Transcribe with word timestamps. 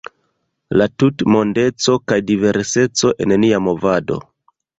La 0.81 0.87
tutmondeco 1.03 1.99
kaj 2.13 2.17
diverseco 2.31 3.13
en 3.27 3.37
nia 3.45 3.61
movado. 3.69 4.21